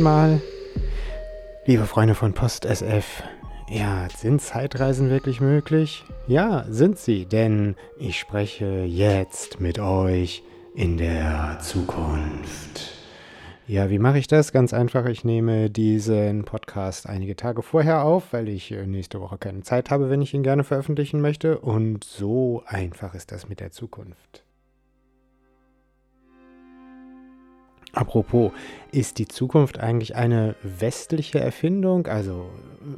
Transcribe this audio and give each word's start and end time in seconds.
einmal. 0.00 0.40
Liebe 1.66 1.84
Freunde 1.84 2.14
von 2.14 2.32
Post 2.32 2.64
SF, 2.64 3.22
ja, 3.68 4.08
sind 4.16 4.40
Zeitreisen 4.40 5.10
wirklich 5.10 5.42
möglich? 5.42 6.06
Ja, 6.26 6.64
sind 6.70 6.98
sie, 6.98 7.26
denn 7.26 7.76
ich 7.98 8.18
spreche 8.18 8.84
jetzt 8.84 9.60
mit 9.60 9.78
euch 9.78 10.42
in 10.74 10.96
der 10.96 11.58
Zukunft. 11.60 12.94
Ja, 13.66 13.90
wie 13.90 13.98
mache 13.98 14.16
ich 14.16 14.26
das? 14.26 14.52
Ganz 14.52 14.72
einfach, 14.72 15.04
ich 15.04 15.22
nehme 15.22 15.68
diesen 15.68 16.44
Podcast 16.44 17.06
einige 17.06 17.36
Tage 17.36 17.62
vorher 17.62 18.02
auf, 18.02 18.32
weil 18.32 18.48
ich 18.48 18.72
äh, 18.72 18.86
nächste 18.86 19.20
Woche 19.20 19.36
keine 19.36 19.60
Zeit 19.60 19.90
habe, 19.90 20.08
wenn 20.08 20.22
ich 20.22 20.32
ihn 20.32 20.42
gerne 20.42 20.64
veröffentlichen 20.64 21.20
möchte. 21.20 21.58
Und 21.58 22.04
so 22.04 22.62
einfach 22.64 23.12
ist 23.12 23.32
das 23.32 23.50
mit 23.50 23.60
der 23.60 23.70
Zukunft. 23.70 24.44
Apropos, 28.00 28.52
ist 28.92 29.18
die 29.18 29.28
Zukunft 29.28 29.78
eigentlich 29.78 30.16
eine 30.16 30.54
westliche 30.62 31.38
Erfindung, 31.38 32.06
also 32.06 32.48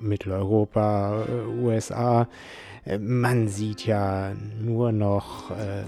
Mitteleuropa, 0.00 1.24
äh, 1.24 1.60
USA? 1.60 2.28
Äh, 2.84 2.98
man 2.98 3.48
sieht 3.48 3.84
ja 3.84 4.30
nur 4.60 4.92
noch 4.92 5.50
äh, 5.50 5.82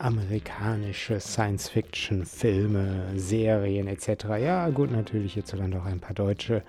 amerikanische 0.00 1.20
Science-Fiction-Filme, 1.20 3.12
Serien 3.14 3.86
etc. 3.86 4.24
Ja, 4.40 4.70
gut, 4.70 4.90
natürlich 4.90 5.34
hierzulande 5.34 5.78
auch 5.78 5.86
ein 5.86 6.00
paar 6.00 6.14
deutsche. 6.14 6.64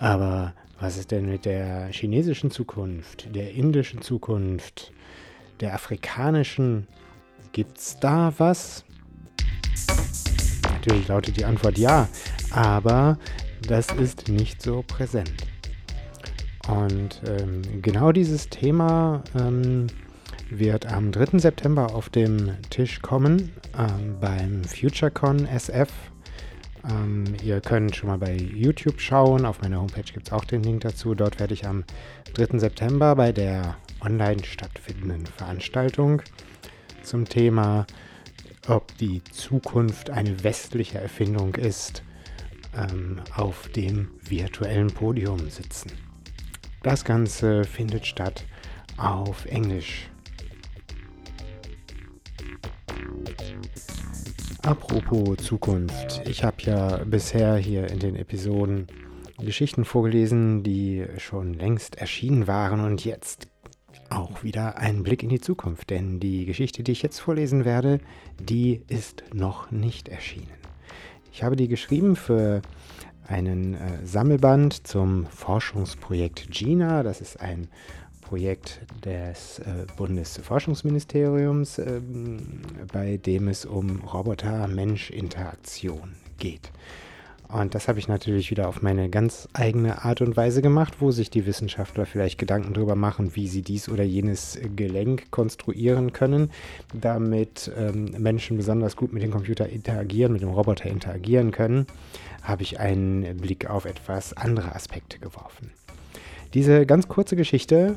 Aber 0.00 0.52
was 0.80 0.96
ist 0.98 1.12
denn 1.12 1.26
mit 1.26 1.44
der 1.44 1.90
chinesischen 1.92 2.50
Zukunft, 2.50 3.32
der 3.36 3.52
indischen 3.52 4.02
Zukunft, 4.02 4.92
der 5.60 5.74
afrikanischen? 5.74 6.88
Gibt's 7.52 8.00
da 8.00 8.32
was? 8.38 8.84
Natürlich 10.82 11.06
lautet 11.06 11.36
die 11.36 11.44
Antwort 11.44 11.78
ja, 11.78 12.08
aber 12.50 13.16
das 13.68 13.86
ist 13.92 14.28
nicht 14.28 14.60
so 14.60 14.82
präsent. 14.84 15.46
Und 16.66 17.22
ähm, 17.24 17.62
genau 17.80 18.10
dieses 18.10 18.48
Thema 18.48 19.22
ähm, 19.38 19.86
wird 20.50 20.92
am 20.92 21.12
3. 21.12 21.38
September 21.38 21.94
auf 21.94 22.08
dem 22.08 22.56
Tisch 22.70 23.00
kommen 23.00 23.52
ähm, 23.78 24.16
beim 24.20 24.64
FutureCon 24.64 25.46
SF. 25.46 25.92
Ähm, 26.90 27.26
ihr 27.44 27.60
könnt 27.60 27.94
schon 27.94 28.08
mal 28.08 28.18
bei 28.18 28.34
YouTube 28.34 29.00
schauen. 29.00 29.46
Auf 29.46 29.62
meiner 29.62 29.80
Homepage 29.80 30.12
gibt 30.12 30.26
es 30.26 30.32
auch 30.32 30.44
den 30.44 30.64
Link 30.64 30.80
dazu. 30.80 31.14
Dort 31.14 31.38
werde 31.38 31.54
ich 31.54 31.64
am 31.64 31.84
3. 32.34 32.58
September 32.58 33.14
bei 33.14 33.30
der 33.30 33.76
online 34.00 34.42
stattfindenden 34.42 35.26
Veranstaltung 35.26 36.22
zum 37.04 37.24
Thema 37.24 37.86
ob 38.68 38.96
die 38.98 39.22
Zukunft 39.24 40.10
eine 40.10 40.44
westliche 40.44 40.98
Erfindung 40.98 41.54
ist, 41.54 42.02
ähm, 42.76 43.20
auf 43.36 43.68
dem 43.68 44.10
virtuellen 44.20 44.92
Podium 44.92 45.50
sitzen. 45.50 45.92
Das 46.82 47.04
Ganze 47.04 47.64
findet 47.64 48.06
statt 48.06 48.44
auf 48.96 49.46
Englisch. 49.46 50.08
Apropos 54.62 55.38
Zukunft. 55.38 56.22
Ich 56.26 56.44
habe 56.44 56.62
ja 56.62 56.98
bisher 57.04 57.56
hier 57.56 57.90
in 57.90 57.98
den 57.98 58.14
Episoden 58.14 58.86
Geschichten 59.38 59.84
vorgelesen, 59.84 60.62
die 60.62 61.04
schon 61.18 61.54
längst 61.54 61.96
erschienen 61.96 62.46
waren 62.46 62.80
und 62.80 63.04
jetzt 63.04 63.48
auch 64.16 64.42
wieder 64.42 64.78
ein 64.78 65.02
Blick 65.02 65.22
in 65.22 65.28
die 65.28 65.40
Zukunft, 65.40 65.90
denn 65.90 66.20
die 66.20 66.46
Geschichte, 66.46 66.82
die 66.82 66.92
ich 66.92 67.02
jetzt 67.02 67.20
vorlesen 67.20 67.64
werde, 67.64 68.00
die 68.38 68.82
ist 68.88 69.24
noch 69.32 69.70
nicht 69.70 70.08
erschienen. 70.08 70.48
Ich 71.32 71.42
habe 71.42 71.56
die 71.56 71.68
geschrieben 71.68 72.16
für 72.16 72.62
einen 73.26 73.74
äh, 73.74 74.04
Sammelband 74.04 74.86
zum 74.86 75.26
Forschungsprojekt 75.26 76.50
GINA. 76.50 77.02
Das 77.02 77.20
ist 77.20 77.40
ein 77.40 77.68
Projekt 78.20 78.80
des 79.04 79.58
äh, 79.60 79.86
Bundesforschungsministeriums, 79.96 81.78
äh, 81.78 82.00
bei 82.92 83.16
dem 83.16 83.48
es 83.48 83.64
um 83.64 84.00
Roboter-Mensch-Interaktion 84.00 86.12
geht. 86.38 86.70
Und 87.52 87.74
das 87.74 87.86
habe 87.86 87.98
ich 87.98 88.08
natürlich 88.08 88.50
wieder 88.50 88.66
auf 88.66 88.80
meine 88.80 89.10
ganz 89.10 89.46
eigene 89.52 90.06
Art 90.06 90.22
und 90.22 90.38
Weise 90.38 90.62
gemacht, 90.62 90.94
wo 91.00 91.10
sich 91.10 91.28
die 91.28 91.44
Wissenschaftler 91.44 92.06
vielleicht 92.06 92.38
Gedanken 92.38 92.72
darüber 92.72 92.96
machen, 92.96 93.36
wie 93.36 93.46
sie 93.46 93.60
dies 93.60 93.90
oder 93.90 94.04
jenes 94.04 94.58
Gelenk 94.74 95.30
konstruieren 95.30 96.14
können, 96.14 96.50
damit 96.94 97.70
ähm, 97.76 98.06
Menschen 98.16 98.56
besonders 98.56 98.96
gut 98.96 99.12
mit 99.12 99.22
dem 99.22 99.30
Computer 99.30 99.68
interagieren, 99.68 100.32
mit 100.32 100.40
dem 100.40 100.48
Roboter 100.48 100.88
interagieren 100.88 101.50
können, 101.50 101.86
habe 102.42 102.62
ich 102.62 102.80
einen 102.80 103.36
Blick 103.36 103.68
auf 103.68 103.84
etwas 103.84 104.34
andere 104.34 104.74
Aspekte 104.74 105.18
geworfen. 105.18 105.72
Diese 106.54 106.86
ganz 106.86 107.08
kurze 107.08 107.36
Geschichte, 107.36 107.96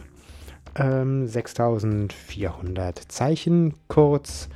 ähm, 0.75 1.27
6400 1.27 3.09
Zeichen 3.09 3.75
kurz, 3.87 4.49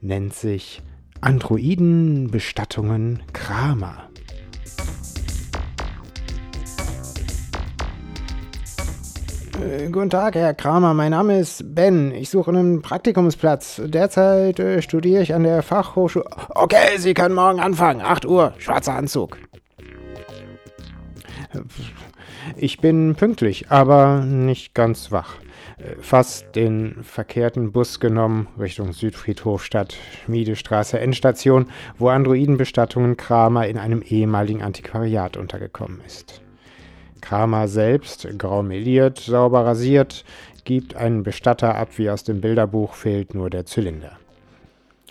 nennt 0.00 0.34
sich 0.34 0.82
Androidenbestattungen 1.20 3.22
Kramer. 3.32 4.08
Äh, 9.62 9.90
guten 9.90 10.10
Tag, 10.10 10.34
Herr 10.34 10.54
Kramer. 10.54 10.94
Mein 10.94 11.12
Name 11.12 11.38
ist 11.38 11.74
Ben. 11.74 12.12
Ich 12.12 12.30
suche 12.30 12.50
einen 12.50 12.82
Praktikumsplatz. 12.82 13.80
Derzeit 13.84 14.58
äh, 14.58 14.82
studiere 14.82 15.22
ich 15.22 15.34
an 15.34 15.44
der 15.44 15.62
Fachhochschule. 15.62 16.24
Okay, 16.50 16.96
Sie 16.98 17.14
können 17.14 17.34
morgen 17.34 17.60
anfangen. 17.60 18.00
8 18.00 18.26
Uhr, 18.26 18.54
schwarzer 18.58 18.94
Anzug. 18.94 19.38
Ich 22.56 22.80
bin 22.80 23.14
pünktlich, 23.14 23.70
aber 23.70 24.22
nicht 24.24 24.74
ganz 24.74 25.12
wach. 25.12 25.36
Äh, 25.78 25.96
fast 26.00 26.56
den 26.56 27.04
verkehrten 27.04 27.72
Bus 27.72 28.00
genommen 28.00 28.48
Richtung 28.58 28.92
Südfriedhof 28.92 29.64
Stadt 29.64 29.96
Schmiedestraße 30.24 30.98
Endstation, 30.98 31.66
wo 31.98 32.08
Androidenbestattungen 32.08 33.16
Kramer 33.16 33.68
in 33.68 33.78
einem 33.78 34.02
ehemaligen 34.02 34.62
Antiquariat 34.62 35.36
untergekommen 35.36 36.00
ist. 36.04 36.42
Kramer 37.22 37.68
selbst, 37.68 38.28
grau 38.36 38.62
meliert, 38.62 39.18
sauber 39.20 39.64
rasiert, 39.64 40.24
gibt 40.64 40.94
einen 40.96 41.22
Bestatter 41.22 41.76
ab, 41.76 41.96
wie 41.96 42.10
aus 42.10 42.24
dem 42.24 42.42
Bilderbuch 42.42 42.92
fehlt 42.92 43.34
nur 43.34 43.48
der 43.48 43.64
Zylinder. 43.64 44.18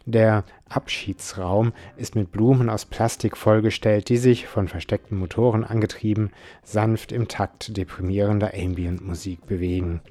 Der 0.06 0.44
Abschiedsraum 0.70 1.74
ist 1.96 2.16
mit 2.16 2.32
Blumen 2.32 2.70
aus 2.70 2.86
Plastik 2.86 3.38
vollgestellt, 3.38 4.10
die 4.10 4.18
sich, 4.18 4.48
von 4.48 4.68
versteckten 4.68 5.18
Motoren 5.18 5.64
angetrieben, 5.64 6.32
sanft 6.64 7.12
im 7.12 7.28
Takt 7.28 7.76
deprimierender 7.78 8.52
Ambient-Musik 8.54 9.46
bewegen. 9.48 10.02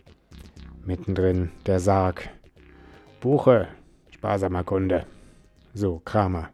Mittendrin 0.84 1.50
der 1.66 1.80
Sarg. 1.80 2.30
Buche, 3.20 3.68
sparsamer 4.10 4.64
Kunde. 4.64 5.06
So, 5.74 6.00
Kramer. 6.04 6.48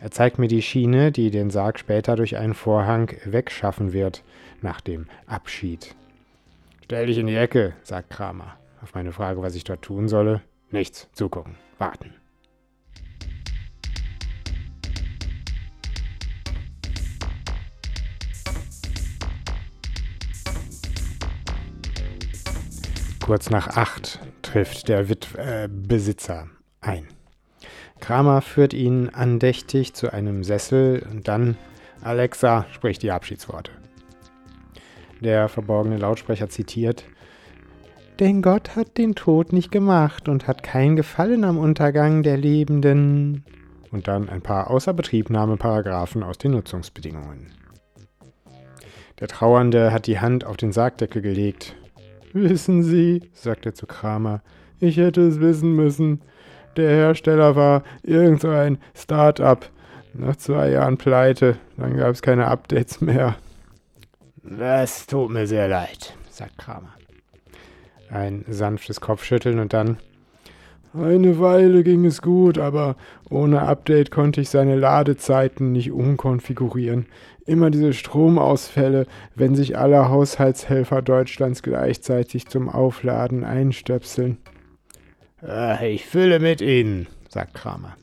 Er 0.00 0.10
zeigt 0.10 0.38
mir 0.38 0.48
die 0.48 0.62
Schiene, 0.62 1.12
die 1.12 1.30
den 1.30 1.50
Sarg 1.50 1.78
später 1.78 2.16
durch 2.16 2.36
einen 2.36 2.54
Vorhang 2.54 3.12
wegschaffen 3.24 3.92
wird 3.92 4.24
nach 4.62 4.80
dem 4.80 5.06
Abschied. 5.26 5.94
Stell 6.84 7.06
dich 7.06 7.18
in 7.18 7.26
die 7.26 7.36
Ecke, 7.36 7.74
sagt 7.82 8.10
Kramer. 8.10 8.56
Auf 8.82 8.94
meine 8.94 9.12
Frage, 9.12 9.42
was 9.42 9.54
ich 9.54 9.64
dort 9.64 9.82
tun 9.82 10.08
solle, 10.08 10.42
nichts, 10.70 11.08
zugucken, 11.12 11.56
warten. 11.78 12.14
Kurz 23.24 23.50
nach 23.50 23.76
acht 23.76 24.18
trifft 24.42 24.88
der 24.88 25.08
Witw-Besitzer 25.08 26.48
äh, 26.82 26.86
ein. 26.86 27.06
Kramer 28.00 28.40
führt 28.40 28.74
ihn 28.74 29.10
andächtig 29.10 29.94
zu 29.94 30.12
einem 30.12 30.42
Sessel 30.42 31.06
und 31.08 31.28
dann 31.28 31.56
Alexa 32.02 32.66
spricht 32.72 33.02
die 33.02 33.12
Abschiedsworte. 33.12 33.70
Der 35.20 35.48
verborgene 35.48 35.98
Lautsprecher 35.98 36.48
zitiert: 36.48 37.04
Denn 38.18 38.42
Gott 38.42 38.76
hat 38.76 38.96
den 38.98 39.14
Tod 39.14 39.52
nicht 39.52 39.70
gemacht 39.70 40.28
und 40.28 40.46
hat 40.46 40.62
kein 40.62 40.96
Gefallen 40.96 41.44
am 41.44 41.58
Untergang 41.58 42.22
der 42.22 42.36
Lebenden. 42.36 43.44
Und 43.90 44.08
dann 44.08 44.28
ein 44.28 44.40
paar 44.40 44.70
Außerbetriebnahmeparagraphen 44.70 46.22
aus 46.22 46.38
den 46.38 46.52
Nutzungsbedingungen. 46.52 47.48
Der 49.18 49.28
Trauernde 49.28 49.92
hat 49.92 50.06
die 50.06 50.20
Hand 50.20 50.46
auf 50.46 50.56
den 50.56 50.72
Sargdeckel 50.72 51.20
gelegt. 51.20 51.74
Wissen 52.32 52.82
Sie, 52.82 53.28
sagt 53.32 53.66
er 53.66 53.74
zu 53.74 53.86
Kramer, 53.86 54.42
ich 54.78 54.96
hätte 54.96 55.20
es 55.22 55.40
wissen 55.40 55.74
müssen. 55.76 56.22
Der 56.76 56.88
Hersteller 56.88 57.56
war 57.56 57.82
irgend 58.02 58.40
so 58.40 58.48
ein 58.48 58.78
Start-up. 58.94 59.68
Nach 60.14 60.36
zwei 60.36 60.70
Jahren 60.70 60.96
Pleite, 60.96 61.56
dann 61.76 61.96
gab 61.96 62.10
es 62.10 62.22
keine 62.22 62.46
Updates 62.46 63.00
mehr. 63.00 63.36
Das 64.42 65.06
tut 65.06 65.30
mir 65.30 65.46
sehr 65.46 65.68
leid, 65.68 66.14
sagt 66.30 66.58
Kramer. 66.58 66.94
Ein 68.10 68.44
sanftes 68.48 69.00
Kopfschütteln 69.00 69.58
und 69.58 69.72
dann. 69.72 69.98
Eine 70.92 71.38
Weile 71.38 71.84
ging 71.84 72.04
es 72.04 72.20
gut, 72.20 72.58
aber 72.58 72.96
ohne 73.28 73.62
Update 73.62 74.10
konnte 74.10 74.40
ich 74.40 74.48
seine 74.48 74.74
Ladezeiten 74.74 75.70
nicht 75.70 75.92
umkonfigurieren. 75.92 77.06
Immer 77.46 77.70
diese 77.70 77.92
Stromausfälle, 77.92 79.06
wenn 79.36 79.54
sich 79.54 79.78
alle 79.78 80.08
Haushaltshelfer 80.08 81.02
Deutschlands 81.02 81.62
gleichzeitig 81.62 82.48
zum 82.48 82.68
Aufladen 82.68 83.44
einstöpseln. 83.44 84.38
Ich 85.82 86.06
fülle 86.06 86.40
mit 86.40 86.60
Ihnen, 86.60 87.06
sagt 87.28 87.54
Kramer. 87.54 87.96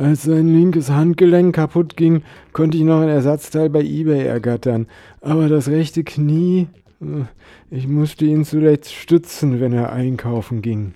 Als 0.00 0.22
sein 0.22 0.48
linkes 0.48 0.88
Handgelenk 0.88 1.54
kaputt 1.54 1.94
ging, 1.94 2.22
konnte 2.54 2.78
ich 2.78 2.84
noch 2.84 3.02
ein 3.02 3.10
Ersatzteil 3.10 3.68
bei 3.68 3.82
eBay 3.82 4.24
ergattern. 4.24 4.86
Aber 5.20 5.50
das 5.50 5.68
rechte 5.68 6.04
Knie, 6.04 6.68
äh, 7.02 7.24
ich 7.70 7.86
musste 7.86 8.24
ihn 8.24 8.46
zuletzt 8.46 8.94
stützen, 8.94 9.60
wenn 9.60 9.74
er 9.74 9.92
einkaufen 9.92 10.62
ging. 10.62 10.94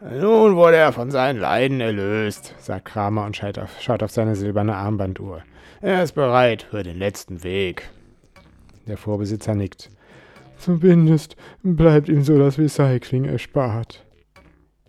Nun 0.00 0.56
wurde 0.56 0.76
er 0.76 0.94
von 0.94 1.10
seinen 1.10 1.40
Leiden 1.40 1.82
erlöst, 1.82 2.54
sagt 2.58 2.86
Kramer 2.86 3.26
und 3.26 3.36
schaut 3.36 3.58
auf, 3.58 3.78
schaut 3.82 4.02
auf 4.02 4.10
seine 4.10 4.34
silberne 4.34 4.76
Armbanduhr. 4.76 5.42
Er 5.82 6.02
ist 6.02 6.12
bereit 6.12 6.62
für 6.70 6.82
den 6.82 6.98
letzten 6.98 7.44
Weg. 7.44 7.90
Der 8.86 8.96
Vorbesitzer 8.96 9.54
nickt. 9.54 9.90
Zumindest 10.56 11.36
bleibt 11.62 12.08
ihm 12.08 12.22
so 12.22 12.38
das 12.38 12.58
Recycling 12.58 13.26
erspart. 13.26 14.06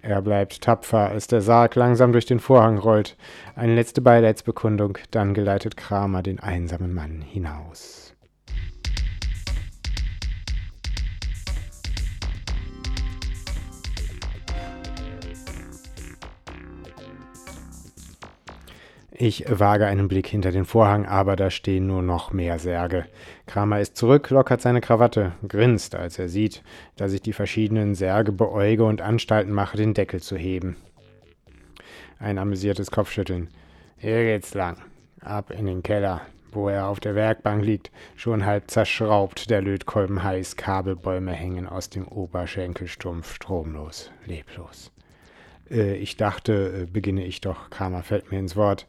Er 0.03 0.24
bleibt 0.24 0.62
tapfer, 0.62 1.09
als 1.09 1.27
der 1.27 1.42
Sarg 1.42 1.75
langsam 1.75 2.12
durch 2.12 2.25
den 2.25 2.39
Vorhang 2.39 2.80
rollt. 2.80 3.15
Eine 3.56 3.75
letzte 3.75 4.01
Beileidsbekundung, 4.01 4.98
dann 5.12 5.36
geleitet 5.36 5.77
Kramer 5.77 6.24
den 6.24 6.39
einsamen 6.39 6.92
Mann 6.92 7.21
hinaus. 7.21 8.15
Ich 19.12 19.45
wage 19.48 19.86
einen 19.86 20.07
Blick 20.07 20.25
hinter 20.25 20.51
den 20.51 20.65
Vorhang, 20.65 21.06
aber 21.06 21.36
da 21.36 21.51
stehen 21.51 21.86
nur 21.86 22.01
noch 22.01 22.31
mehr 22.31 22.57
Särge. 22.57 23.06
Kramer 23.51 23.81
ist 23.81 23.98
zurück, 23.98 24.30
lockert 24.30 24.62
seine 24.62 24.80
Krawatte, 24.80 25.33
grinst, 25.45 25.94
als 25.94 26.18
er 26.18 26.30
sieht, 26.30 26.63
dass 26.95 27.12
ich 27.12 27.21
die 27.21 27.33
verschiedenen 27.33 27.95
Särge 27.95 28.31
beäuge 28.31 28.86
und 28.86 29.01
Anstalten 29.01 29.51
mache, 29.51 29.75
den 29.75 29.94
Deckel 29.94 30.21
zu 30.21 30.38
heben. 30.38 30.77
Ein 32.18 32.38
amüsiertes 32.38 32.92
Kopfschütteln. 32.92 33.50
Hier 33.98 34.24
geht's 34.24 34.53
lang. 34.53 34.77
Ab 35.19 35.51
in 35.51 35.65
den 35.65 35.83
Keller, 35.83 36.21
wo 36.53 36.69
er 36.69 36.88
auf 36.88 37.01
der 37.01 37.13
Werkbank 37.13 37.65
liegt, 37.65 37.92
schon 38.15 38.45
halb 38.45 38.71
zerschraubt, 38.71 39.50
der 39.50 39.62
Lötkolben 39.62 40.24
heiß, 40.24 40.56
Kabelbäume 40.56 41.33
hängen 41.33 41.68
aus 41.68 41.89
dem 41.89 42.07
Oberschenkelstumpf 42.07 43.36
stromlos, 43.36 44.12
leblos. 44.25 44.94
Äh, 45.69 45.95
ich 45.95 46.15
dachte, 46.15 46.83
äh, 46.83 46.86
beginne 46.86 47.25
ich 47.25 47.42
doch, 47.42 47.69
Kramer 47.69 48.03
fällt 48.03 48.31
mir 48.31 48.39
ins 48.39 48.56
Wort. 48.56 48.88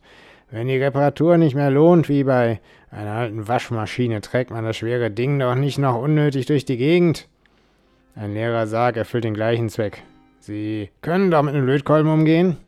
Wenn 0.52 0.68
die 0.68 0.76
Reparatur 0.76 1.38
nicht 1.38 1.54
mehr 1.54 1.70
lohnt, 1.70 2.10
wie 2.10 2.24
bei 2.24 2.60
einer 2.90 3.12
alten 3.12 3.48
Waschmaschine, 3.48 4.20
trägt 4.20 4.50
man 4.50 4.64
das 4.64 4.76
schwere 4.76 5.10
Ding 5.10 5.38
doch 5.38 5.54
nicht 5.54 5.78
noch 5.78 5.98
unnötig 5.98 6.44
durch 6.44 6.66
die 6.66 6.76
Gegend. 6.76 7.26
Ein 8.14 8.34
leerer 8.34 8.66
Sarg 8.66 8.98
erfüllt 8.98 9.24
den 9.24 9.32
gleichen 9.32 9.70
Zweck. 9.70 10.02
Sie 10.40 10.90
können 11.00 11.30
doch 11.30 11.42
mit 11.42 11.54
einem 11.54 11.64
Lötkolben 11.64 12.12
umgehen? 12.12 12.58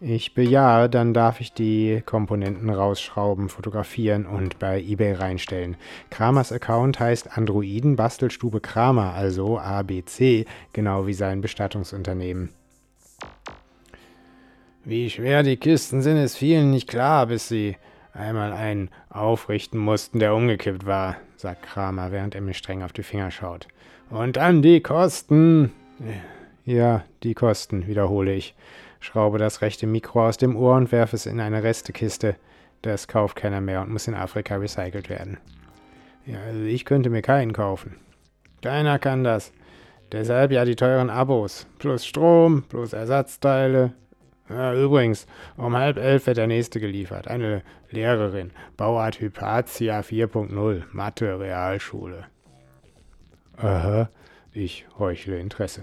Ich 0.00 0.32
bejahe, 0.32 0.88
dann 0.88 1.12
darf 1.12 1.42
ich 1.42 1.52
die 1.52 2.02
Komponenten 2.06 2.70
rausschrauben, 2.70 3.50
fotografieren 3.50 4.24
und 4.24 4.58
bei 4.58 4.80
eBay 4.80 5.12
reinstellen. 5.12 5.76
Kramers 6.08 6.52
Account 6.52 6.98
heißt 6.98 7.36
Androiden 7.36 7.96
Bastelstube 7.96 8.60
Kramer, 8.60 9.12
also 9.12 9.58
ABC, 9.58 10.46
genau 10.72 11.06
wie 11.06 11.12
sein 11.12 11.42
Bestattungsunternehmen. 11.42 12.48
Wie 14.90 15.08
schwer 15.08 15.44
die 15.44 15.56
Kisten 15.56 16.02
sind, 16.02 16.16
ist 16.16 16.36
vielen 16.36 16.72
nicht 16.72 16.88
klar, 16.88 17.26
bis 17.26 17.46
sie 17.46 17.76
einmal 18.12 18.52
einen 18.52 18.90
aufrichten 19.08 19.78
mussten, 19.78 20.18
der 20.18 20.34
umgekippt 20.34 20.84
war, 20.84 21.14
sagt 21.36 21.62
Kramer, 21.62 22.10
während 22.10 22.34
er 22.34 22.40
mir 22.40 22.54
streng 22.54 22.82
auf 22.82 22.92
die 22.92 23.04
Finger 23.04 23.30
schaut. 23.30 23.68
Und 24.10 24.36
dann 24.36 24.62
die 24.62 24.80
Kosten. 24.80 25.70
Ja, 26.64 27.04
die 27.22 27.34
Kosten, 27.34 27.86
wiederhole 27.86 28.34
ich. 28.34 28.56
Schraube 28.98 29.38
das 29.38 29.62
rechte 29.62 29.86
Mikro 29.86 30.26
aus 30.26 30.38
dem 30.38 30.56
Ohr 30.56 30.74
und 30.74 30.90
werfe 30.90 31.14
es 31.14 31.26
in 31.26 31.38
eine 31.38 31.62
Restekiste. 31.62 32.34
Das 32.82 33.06
kauft 33.06 33.36
keiner 33.36 33.60
mehr 33.60 33.82
und 33.82 33.92
muss 33.92 34.08
in 34.08 34.14
Afrika 34.16 34.56
recycelt 34.56 35.08
werden. 35.08 35.38
Ja, 36.26 36.40
also 36.48 36.64
ich 36.64 36.84
könnte 36.84 37.10
mir 37.10 37.22
keinen 37.22 37.52
kaufen. 37.52 37.94
Keiner 38.60 38.98
kann 38.98 39.22
das. 39.22 39.52
Deshalb 40.10 40.50
ja 40.50 40.64
die 40.64 40.74
teuren 40.74 41.10
Abos. 41.10 41.68
Plus 41.78 42.04
Strom, 42.04 42.64
plus 42.68 42.92
Ersatzteile, 42.92 43.92
ja, 44.50 44.74
übrigens, 44.74 45.26
um 45.56 45.76
halb 45.76 45.96
elf 45.96 46.26
wird 46.26 46.36
der 46.36 46.46
nächste 46.46 46.80
geliefert. 46.80 47.28
Eine 47.28 47.62
Lehrerin. 47.90 48.50
Bauart 48.76 49.20
Hypatia 49.20 50.00
4.0. 50.00 50.82
Mathe 50.92 51.38
Realschule. 51.38 52.24
Aha, 53.56 54.08
ich 54.52 54.86
heuchle 54.98 55.38
Interesse. 55.38 55.82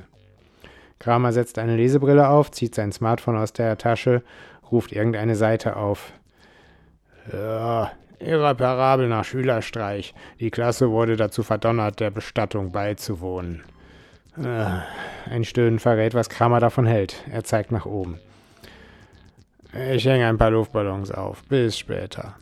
Kramer 0.99 1.31
setzt 1.31 1.59
eine 1.59 1.75
Lesebrille 1.75 2.27
auf, 2.27 2.51
zieht 2.51 2.75
sein 2.75 2.91
Smartphone 2.91 3.37
aus 3.37 3.53
der 3.53 3.77
Tasche, 3.77 4.23
ruft 4.71 4.91
irgendeine 4.91 5.35
Seite 5.35 5.75
auf. 5.75 6.11
Ja, 7.31 7.91
irreparabel 8.19 9.07
nach 9.07 9.25
Schülerstreich. 9.25 10.13
Die 10.39 10.49
Klasse 10.49 10.89
wurde 10.89 11.15
dazu 11.15 11.43
verdonnert, 11.43 11.99
der 11.99 12.09
Bestattung 12.09 12.71
beizuwohnen. 12.71 13.63
Äh, 14.37 14.81
ein 15.29 15.43
Stöhnen 15.43 15.79
verrät, 15.79 16.13
was 16.13 16.29
Kramer 16.29 16.59
davon 16.59 16.85
hält. 16.85 17.23
Er 17.31 17.43
zeigt 17.43 17.71
nach 17.71 17.85
oben. 17.85 18.19
Ich 19.77 20.05
hänge 20.05 20.25
ein 20.27 20.39
paar 20.39 20.49
Luftballons 20.49 21.11
auf. 21.11 21.43
Bis 21.43 21.77
später. 21.77 22.35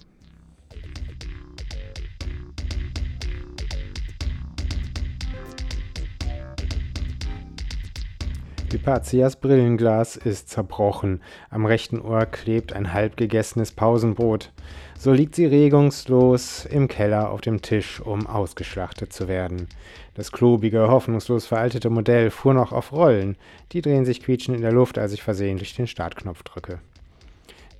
Hypatias 8.72 9.36
Brillenglas 9.36 10.16
ist 10.16 10.50
zerbrochen. 10.50 11.22
Am 11.50 11.66
rechten 11.66 12.00
Ohr 12.00 12.26
klebt 12.26 12.72
ein 12.72 12.94
halb 12.94 13.18
gegessenes 13.18 13.74
Pausenbrot. 13.74 14.52
So 14.98 15.12
liegt 15.12 15.36
sie 15.36 15.46
regungslos 15.46 16.66
im 16.66 16.88
Keller 16.88 17.32
auf 17.32 17.42
dem 17.42 17.62
Tisch, 17.62 18.00
um 18.00 18.28
ausgeschlachtet 18.28 19.12
zu 19.12 19.28
werden. 19.28 19.68
Das 20.14 20.32
klobige, 20.32 20.88
hoffnungslos 20.88 21.48
veraltete 21.48 21.90
Modell 21.90 22.32
fuhr 22.32 22.54
noch 22.54 22.72
auf 22.72 22.94
Rollen. 22.94 23.36
Die 23.74 23.82
drehen 23.82 24.06
sich 24.06 24.22
quietschend 24.22 24.56
in 24.56 24.64
der 24.64 24.72
Luft, 24.72 24.98
als 24.98 25.12
ich 25.12 25.22
versehentlich 25.22 25.76
den 25.76 25.88
Startknopf 25.88 26.44
drücke. 26.44 26.80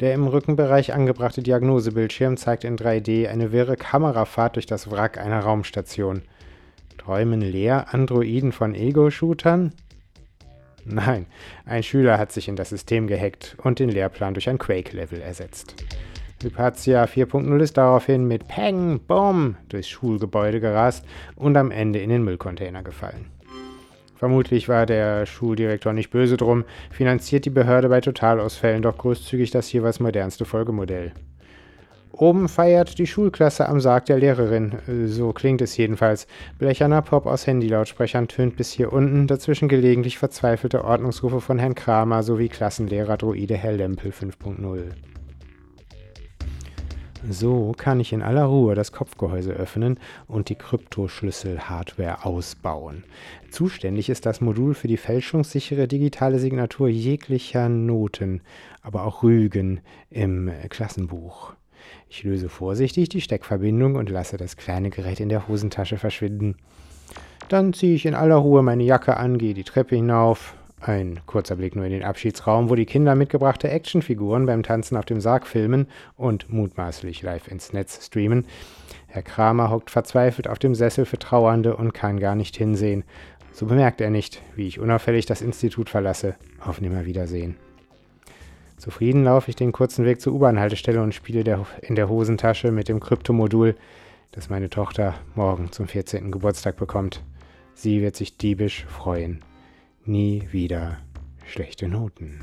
Der 0.02 0.14
im 0.14 0.28
Rückenbereich 0.28 0.94
angebrachte 0.94 1.42
Diagnosebildschirm 1.42 2.36
zeigt 2.36 2.66
in 2.66 2.78
3D 2.78 3.30
eine 3.30 3.52
wirre 3.52 3.78
Kamerafahrt 3.78 4.56
durch 4.56 4.66
das 4.66 4.92
Wrack 4.92 5.18
einer 5.18 5.40
Raumstation. 5.40 6.24
Träumen 6.98 7.42
leer 7.42 7.94
Androiden 7.94 8.52
von 8.52 8.76
Ego-Shootern? 8.76 9.72
Nein, 10.84 11.26
ein 11.66 11.82
Schüler 11.82 12.18
hat 12.18 12.32
sich 12.32 12.48
in 12.48 12.56
das 12.56 12.70
System 12.70 13.08
gehackt 13.08 13.56
und 13.64 13.80
den 13.80 13.90
Lehrplan 13.90 14.34
durch 14.34 14.50
ein 14.50 14.58
Quake-Level 14.58 15.22
ersetzt. 15.22 15.76
Hypatia 16.44 17.06
4.0 17.06 17.60
ist 17.60 17.78
daraufhin 17.78 18.28
mit 18.28 18.48
Peng, 18.48 19.00
Bom 19.00 19.56
durchs 19.70 19.90
Schulgebäude 19.90 20.60
gerast 20.60 21.06
und 21.36 21.56
am 21.58 21.72
Ende 21.72 22.00
in 22.00 22.10
den 22.10 22.24
Müllcontainer 22.24 22.84
gefallen. 22.84 23.35
Vermutlich 24.16 24.70
war 24.70 24.86
der 24.86 25.26
Schuldirektor 25.26 25.94
nicht 25.94 26.10
böse 26.10 26.38
drum, 26.38 26.64
finanziert 26.90 27.46
die 27.46 27.50
Behörde 27.50 27.90
bei 27.90 28.02
Totalausfällen 28.02 28.82
doch 28.82 28.98
großzügig 28.98 29.52
das 29.52 29.72
jeweils 29.72 30.00
modernste 30.00 30.46
Folgemodell. 30.46 31.12
Oben 32.18 32.48
feiert 32.48 32.98
die 32.98 33.08
Schulklasse 33.08 33.68
am 33.68 33.82
Sarg 33.82 34.06
der 34.06 34.18
Lehrerin, 34.18 34.78
so 35.06 35.34
klingt 35.34 35.62
es 35.62 35.76
jedenfalls. 35.76 36.28
Blecherner 36.58 37.02
Pop 37.02 37.26
aus 37.26 37.46
Handylautsprechern 37.46 38.30
tönt 38.30 38.56
bis 38.56 38.72
hier 38.72 38.94
unten, 38.94 39.28
dazwischen 39.28 39.68
gelegentlich 39.68 40.18
verzweifelte 40.18 40.86
Ordnungsrufe 40.86 41.42
von 41.42 41.60
Herrn 41.60 41.76
Kramer 41.76 42.24
sowie 42.24 42.48
Klassenlehrer 42.48 43.18
Droide 43.18 43.56
Herr 43.58 43.74
Lempel 43.74 44.12
5.0. 44.12 45.15
So 47.30 47.74
kann 47.76 48.00
ich 48.00 48.14
in 48.14 48.22
aller 48.22 48.44
Ruhe 48.44 48.76
das 48.76 48.92
Kopfgehäuse 48.92 49.52
öffnen 49.52 50.00
und 50.28 50.50
die 50.50 50.56
Kryptoschlüssel-Hardware 50.56 52.24
ausbauen. 52.26 53.04
Zuständig 53.50 54.10
ist 54.10 54.26
das 54.26 54.42
Modul 54.42 54.74
für 54.76 54.88
die 54.88 54.98
fälschungssichere 54.98 55.88
digitale 55.88 56.40
Signatur 56.40 56.88
jeglicher 56.88 57.68
Noten, 57.68 58.42
aber 58.82 59.06
auch 59.06 59.24
Rügen 59.24 59.82
im 60.10 60.52
Klassenbuch. 60.70 61.54
Ich 62.10 62.24
löse 62.24 62.50
vorsichtig 62.50 63.10
die 63.10 63.22
Steckverbindung 63.22 63.96
und 63.96 64.10
lasse 64.10 64.38
das 64.38 64.58
kleine 64.58 64.90
Gerät 64.90 65.20
in 65.20 65.30
der 65.30 65.48
Hosentasche 65.48 65.98
verschwinden. 65.98 66.58
Dann 67.50 67.74
ziehe 67.74 67.96
ich 67.96 68.06
in 68.06 68.16
aller 68.16 68.36
Ruhe 68.36 68.62
meine 68.62 68.84
Jacke 68.84 69.18
an, 69.18 69.38
gehe 69.38 69.54
die 69.54 69.64
Treppe 69.64 69.96
hinauf, 69.96 70.56
ein 70.88 71.20
kurzer 71.26 71.56
Blick 71.56 71.76
nur 71.76 71.86
in 71.86 71.92
den 71.92 72.04
Abschiedsraum, 72.04 72.70
wo 72.70 72.76
die 72.76 72.86
Kinder 72.86 73.16
mitgebrachte 73.16 73.70
Actionfiguren 73.70 74.46
beim 74.46 74.64
Tanzen 74.64 74.98
auf 74.98 75.06
dem 75.06 75.20
Sarg 75.20 75.48
filmen 75.48 75.88
und 76.16 76.52
mutmaßlich 76.52 77.22
live 77.22 77.48
ins 77.48 77.74
Netz 77.74 78.06
streamen. 78.06 78.46
Herr 79.08 79.24
Kramer 79.24 79.70
hockt 79.70 79.90
verzweifelt 79.90 80.48
auf 80.48 80.60
dem 80.60 80.76
Sessel 80.76 81.06
für 81.06 81.18
Trauernde 81.18 81.76
und 81.76 81.94
kann 81.94 82.20
gar 82.20 82.36
nicht 82.36 82.56
hinsehen. 82.56 83.04
So 83.52 83.66
bemerkt 83.66 84.02
er 84.02 84.10
nicht, 84.10 84.42
wie 84.56 84.68
ich 84.68 84.80
unauffällig 84.80 85.26
das 85.26 85.42
Institut 85.42 85.90
verlasse. 85.90 86.36
Auf 86.60 86.82
Nimmerwiedersehen. 86.82 87.56
Zufrieden 88.78 89.24
laufe 89.24 89.50
ich 89.50 89.56
den 89.56 89.72
kurzen 89.72 90.06
Weg 90.06 90.20
zur 90.20 90.34
U-Bahn-Haltestelle 90.34 91.02
und 91.02 91.16
spiele 91.16 91.44
der, 91.44 91.66
in 91.82 91.96
der 91.96 92.10
Hosentasche 92.10 92.72
mit 92.72 92.90
dem 92.90 93.00
Kryptomodul, 93.00 93.76
das 94.34 94.50
meine 94.50 94.70
Tochter 94.70 95.16
morgen 95.34 95.72
zum 95.72 95.88
14. 95.88 96.32
Geburtstag 96.32 96.76
bekommt. 96.76 97.24
Sie 97.74 98.02
wird 98.02 98.18
sich 98.18 98.38
diebisch 98.38 98.86
freuen. 98.86 99.42
Nie 100.08 100.48
wieder 100.52 101.00
schlechte 101.48 101.88
Noten. 101.88 102.42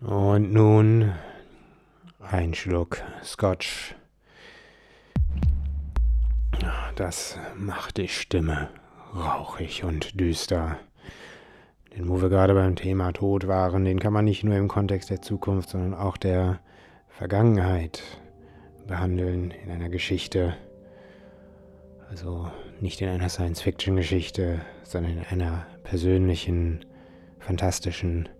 Und 0.00 0.52
nun 0.52 1.14
ein 2.20 2.52
Schluck 2.52 3.02
Scotch. 3.24 3.94
Das 6.96 7.38
macht 7.54 7.98
die 7.98 8.08
Stimme 8.08 8.70
rauchig 9.14 9.84
und 9.84 10.18
düster. 10.18 10.78
Den 11.94 12.08
wo 12.08 12.22
wir 12.22 12.30
gerade 12.30 12.54
beim 12.54 12.74
Thema 12.74 13.12
Tod 13.12 13.46
waren, 13.46 13.84
den 13.84 14.00
kann 14.00 14.14
man 14.14 14.24
nicht 14.24 14.44
nur 14.44 14.56
im 14.56 14.66
Kontext 14.66 15.10
der 15.10 15.20
Zukunft, 15.20 15.68
sondern 15.68 15.92
auch 15.92 16.16
der 16.16 16.58
Vergangenheit 17.08 18.02
behandeln 18.86 19.50
in 19.50 19.70
einer 19.70 19.90
Geschichte. 19.90 20.56
Also 22.08 22.50
nicht 22.80 23.02
in 23.02 23.10
einer 23.10 23.28
Science-Fiction-Geschichte, 23.28 24.62
sondern 24.82 25.18
in 25.18 25.24
einer 25.24 25.66
persönlichen, 25.84 26.86
fantastischen 27.40 28.30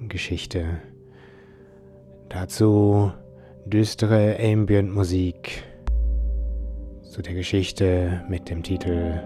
Geschichte. 0.00 0.80
Dazu 2.28 3.12
düstere 3.66 4.36
Ambient-Musik 4.40 5.62
zu 7.14 7.22
der 7.22 7.34
Geschichte 7.34 8.24
mit 8.28 8.50
dem 8.50 8.64
Titel 8.64 9.20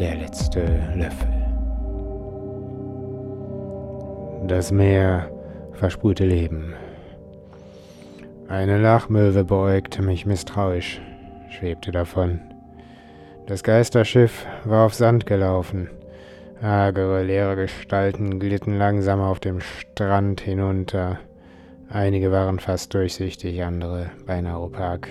Der 0.00 0.14
letzte 0.14 0.60
Löffel. 0.94 1.28
Das 4.48 4.72
Meer 4.72 5.30
versprühte 5.74 6.24
Leben. 6.24 6.72
Eine 8.48 8.80
Lachmöwe 8.80 9.44
beäugte 9.44 10.00
mich 10.00 10.24
misstrauisch, 10.24 11.02
schwebte 11.50 11.92
davon. 11.92 12.40
Das 13.46 13.62
Geisterschiff 13.62 14.46
war 14.64 14.86
auf 14.86 14.94
Sand 14.94 15.26
gelaufen. 15.26 15.90
Hagere, 16.62 17.24
leere 17.24 17.56
Gestalten 17.56 18.40
glitten 18.40 18.78
langsam 18.78 19.20
auf 19.20 19.38
dem 19.38 19.60
Strand 19.60 20.40
hinunter. 20.40 21.18
Einige 21.90 22.32
waren 22.32 22.58
fast 22.58 22.94
durchsichtig, 22.94 23.62
andere 23.62 24.12
beinahe 24.24 24.62
opak. 24.62 25.08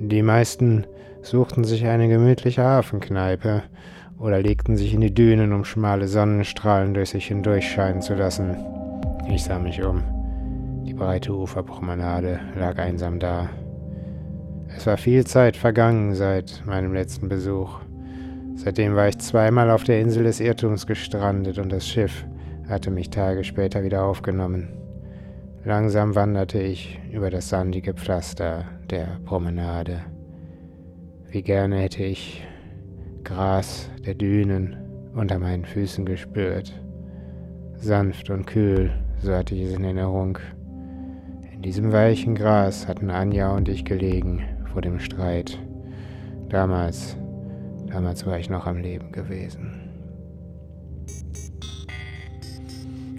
Die 0.00 0.22
meisten 0.22 0.88
suchten 1.26 1.64
sich 1.64 1.86
eine 1.86 2.08
gemütliche 2.08 2.62
Hafenkneipe 2.62 3.64
oder 4.18 4.40
legten 4.40 4.76
sich 4.76 4.94
in 4.94 5.00
die 5.00 5.12
Dünen, 5.12 5.52
um 5.52 5.64
schmale 5.64 6.06
Sonnenstrahlen 6.06 6.94
durch 6.94 7.10
sich 7.10 7.26
hindurchscheinen 7.26 8.00
zu 8.00 8.14
lassen. 8.14 8.56
Ich 9.28 9.44
sah 9.44 9.58
mich 9.58 9.82
um. 9.82 10.02
Die 10.86 10.94
breite 10.94 11.34
Uferpromenade 11.34 12.38
lag 12.56 12.78
einsam 12.78 13.18
da. 13.18 13.50
Es 14.74 14.86
war 14.86 14.96
viel 14.96 15.26
Zeit 15.26 15.56
vergangen 15.56 16.14
seit 16.14 16.62
meinem 16.64 16.94
letzten 16.94 17.28
Besuch. 17.28 17.80
Seitdem 18.54 18.94
war 18.94 19.08
ich 19.08 19.18
zweimal 19.18 19.70
auf 19.70 19.84
der 19.84 20.00
Insel 20.00 20.24
des 20.24 20.40
Irrtums 20.40 20.86
gestrandet 20.86 21.58
und 21.58 21.72
das 21.72 21.86
Schiff 21.86 22.24
hatte 22.68 22.90
mich 22.90 23.10
Tage 23.10 23.42
später 23.42 23.82
wieder 23.82 24.04
aufgenommen. 24.04 24.68
Langsam 25.64 26.14
wanderte 26.14 26.60
ich 26.60 27.00
über 27.12 27.30
das 27.30 27.48
sandige 27.48 27.94
Pflaster 27.94 28.64
der 28.88 29.18
Promenade. 29.24 30.15
Wie 31.36 31.42
gerne 31.42 31.76
hätte 31.80 32.02
ich 32.02 32.42
Gras 33.22 33.90
der 34.06 34.14
Dünen 34.14 34.74
unter 35.14 35.38
meinen 35.38 35.66
Füßen 35.66 36.06
gespürt. 36.06 36.72
Sanft 37.74 38.30
und 38.30 38.46
kühl, 38.46 38.90
so 39.20 39.34
hatte 39.34 39.54
ich 39.54 39.64
es 39.64 39.74
in 39.74 39.84
Erinnerung. 39.84 40.38
In 41.52 41.60
diesem 41.60 41.92
weichen 41.92 42.36
Gras 42.36 42.88
hatten 42.88 43.10
Anja 43.10 43.54
und 43.54 43.68
ich 43.68 43.84
gelegen 43.84 44.44
vor 44.72 44.80
dem 44.80 44.98
Streit. 44.98 45.58
Damals, 46.48 47.18
damals 47.86 48.24
war 48.24 48.38
ich 48.38 48.48
noch 48.48 48.66
am 48.66 48.78
Leben 48.78 49.12
gewesen. 49.12 49.90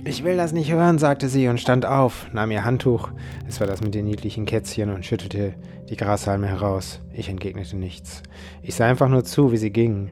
Ich 0.05 0.23
will 0.23 0.37
das 0.37 0.53
nicht 0.53 0.71
hören, 0.71 0.97
sagte 0.97 1.29
sie 1.29 1.49
und 1.49 1.59
stand 1.59 1.85
auf, 1.85 2.33
nahm 2.33 2.49
ihr 2.49 2.65
Handtuch, 2.65 3.11
es 3.47 3.59
war 3.59 3.67
das 3.67 3.81
mit 3.81 3.93
den 3.93 4.05
niedlichen 4.05 4.45
Kätzchen, 4.45 4.89
und 4.89 5.05
schüttelte 5.05 5.53
die 5.89 5.95
Grashalme 5.95 6.47
heraus. 6.47 6.99
Ich 7.13 7.29
entgegnete 7.29 7.77
nichts. 7.77 8.23
Ich 8.61 8.75
sah 8.75 8.87
einfach 8.87 9.09
nur 9.09 9.23
zu, 9.23 9.51
wie 9.51 9.57
sie 9.57 9.71
ging. 9.71 10.11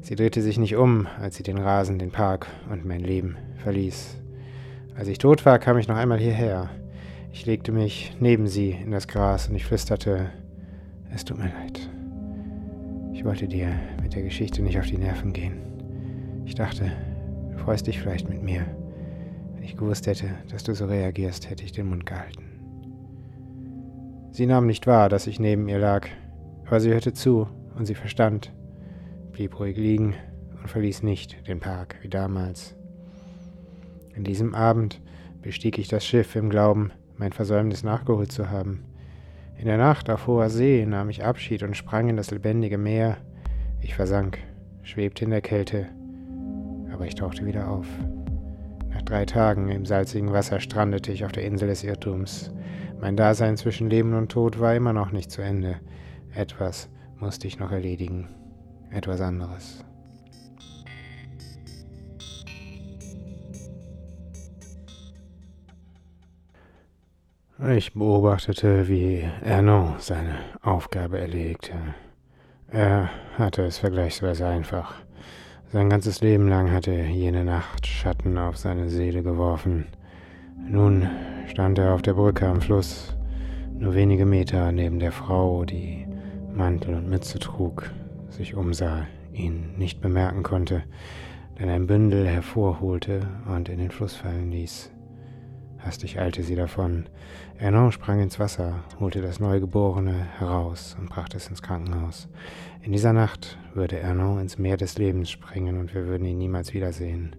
Sie 0.00 0.14
drehte 0.14 0.42
sich 0.42 0.58
nicht 0.58 0.76
um, 0.76 1.06
als 1.20 1.36
sie 1.36 1.42
den 1.42 1.58
Rasen, 1.58 1.98
den 1.98 2.10
Park 2.10 2.46
und 2.70 2.84
mein 2.84 3.00
Leben 3.00 3.36
verließ. 3.62 4.16
Als 4.96 5.08
ich 5.08 5.18
tot 5.18 5.44
war, 5.44 5.58
kam 5.58 5.78
ich 5.78 5.88
noch 5.88 5.96
einmal 5.96 6.18
hierher. 6.18 6.70
Ich 7.32 7.46
legte 7.46 7.72
mich 7.72 8.16
neben 8.20 8.46
sie 8.46 8.70
in 8.70 8.90
das 8.90 9.08
Gras 9.08 9.48
und 9.48 9.54
ich 9.54 9.64
flüsterte, 9.64 10.30
es 11.14 11.24
tut 11.24 11.38
mir 11.38 11.52
leid. 11.52 11.88
Ich 13.12 13.24
wollte 13.24 13.48
dir 13.48 13.72
mit 14.02 14.14
der 14.14 14.22
Geschichte 14.22 14.62
nicht 14.62 14.78
auf 14.78 14.86
die 14.86 14.98
Nerven 14.98 15.32
gehen. 15.32 15.60
Ich 16.46 16.54
dachte, 16.54 16.92
du 17.52 17.58
freust 17.58 17.86
dich 17.86 17.98
vielleicht 17.98 18.28
mit 18.28 18.42
mir 18.42 18.64
ich 19.68 19.76
gewusst 19.76 20.06
hätte, 20.06 20.30
dass 20.50 20.64
du 20.64 20.74
so 20.74 20.86
reagierst, 20.86 21.50
hätte 21.50 21.64
ich 21.64 21.72
den 21.72 21.88
Mund 21.88 22.06
gehalten. 22.06 22.47
Sie 24.30 24.46
nahm 24.46 24.66
nicht 24.66 24.86
wahr, 24.86 25.08
dass 25.08 25.26
ich 25.26 25.40
neben 25.40 25.68
ihr 25.68 25.78
lag, 25.78 26.06
aber 26.66 26.80
sie 26.80 26.92
hörte 26.92 27.12
zu 27.12 27.48
und 27.76 27.86
sie 27.86 27.94
verstand, 27.94 28.52
blieb 29.32 29.58
ruhig 29.58 29.76
liegen 29.76 30.14
und 30.60 30.68
verließ 30.68 31.02
nicht 31.02 31.48
den 31.48 31.60
Park 31.60 31.96
wie 32.02 32.08
damals. 32.08 32.74
An 34.16 34.24
diesem 34.24 34.54
Abend 34.54 35.00
bestieg 35.42 35.78
ich 35.78 35.88
das 35.88 36.04
Schiff 36.04 36.36
im 36.36 36.50
Glauben, 36.50 36.92
mein 37.16 37.32
Versäumnis 37.32 37.82
nachgeholt 37.82 38.32
zu 38.32 38.50
haben. 38.50 38.84
In 39.56 39.66
der 39.66 39.78
Nacht 39.78 40.10
auf 40.10 40.26
hoher 40.26 40.50
See 40.50 40.84
nahm 40.86 41.10
ich 41.10 41.24
Abschied 41.24 41.62
und 41.62 41.76
sprang 41.76 42.08
in 42.08 42.16
das 42.16 42.30
lebendige 42.30 42.78
Meer. 42.78 43.16
Ich 43.80 43.94
versank, 43.94 44.38
schwebte 44.82 45.24
in 45.24 45.30
der 45.30 45.40
Kälte, 45.40 45.86
aber 46.92 47.06
ich 47.06 47.14
tauchte 47.14 47.44
wieder 47.44 47.68
auf 47.68 47.86
drei 49.02 49.24
Tagen 49.24 49.68
im 49.68 49.86
salzigen 49.86 50.32
Wasser 50.32 50.60
strandete 50.60 51.12
ich 51.12 51.24
auf 51.24 51.32
der 51.32 51.44
Insel 51.44 51.68
des 51.68 51.84
Irrtums. 51.84 52.52
Mein 53.00 53.16
Dasein 53.16 53.56
zwischen 53.56 53.90
Leben 53.90 54.14
und 54.14 54.30
Tod 54.30 54.60
war 54.60 54.74
immer 54.74 54.92
noch 54.92 55.12
nicht 55.12 55.30
zu 55.30 55.42
Ende. 55.42 55.76
Etwas 56.34 56.88
musste 57.18 57.46
ich 57.46 57.58
noch 57.58 57.72
erledigen. 57.72 58.28
Etwas 58.90 59.20
anderes. 59.20 59.84
Ich 67.76 67.92
beobachtete, 67.92 68.86
wie 68.86 69.28
Ernaud 69.42 70.00
seine 70.00 70.36
Aufgabe 70.62 71.18
erlegte. 71.18 71.74
Er 72.68 73.10
hatte 73.36 73.62
es 73.64 73.78
vergleichsweise 73.78 74.46
einfach. 74.46 74.94
Sein 75.70 75.90
ganzes 75.90 76.22
Leben 76.22 76.48
lang 76.48 76.72
hatte 76.72 76.92
jene 76.92 77.44
Nacht 77.44 77.86
Schatten 77.86 78.38
auf 78.38 78.56
seine 78.56 78.88
Seele 78.88 79.22
geworfen. 79.22 79.84
Nun 80.66 81.06
stand 81.46 81.76
er 81.78 81.92
auf 81.92 82.00
der 82.00 82.14
Brücke 82.14 82.48
am 82.48 82.62
Fluss, 82.62 83.14
nur 83.78 83.94
wenige 83.94 84.24
Meter 84.24 84.72
neben 84.72 84.98
der 84.98 85.12
Frau, 85.12 85.66
die 85.66 86.06
Mantel 86.54 86.94
und 86.94 87.10
Mütze 87.10 87.38
trug, 87.38 87.90
sich 88.30 88.54
umsah, 88.54 89.06
ihn 89.34 89.74
nicht 89.76 90.00
bemerken 90.00 90.42
konnte, 90.42 90.84
denn 91.58 91.68
ein 91.68 91.86
Bündel 91.86 92.26
hervorholte 92.26 93.28
und 93.54 93.68
in 93.68 93.78
den 93.78 93.90
Fluss 93.90 94.14
fallen 94.16 94.50
ließ. 94.50 94.90
Hastig 95.78 96.18
eilte 96.18 96.42
sie 96.42 96.56
davon. 96.56 97.06
Ernon 97.58 97.92
sprang 97.92 98.20
ins 98.20 98.38
Wasser, 98.38 98.84
holte 98.98 99.22
das 99.22 99.40
Neugeborene 99.40 100.12
heraus 100.38 100.96
und 100.98 101.08
brachte 101.08 101.36
es 101.36 101.48
ins 101.48 101.62
Krankenhaus. 101.62 102.28
In 102.82 102.92
dieser 102.92 103.12
Nacht 103.12 103.58
würde 103.74 103.98
Ernon 103.98 104.40
ins 104.40 104.58
Meer 104.58 104.76
des 104.76 104.98
Lebens 104.98 105.30
springen 105.30 105.78
und 105.78 105.94
wir 105.94 106.06
würden 106.06 106.26
ihn 106.26 106.38
niemals 106.38 106.74
wiedersehen. 106.74 107.36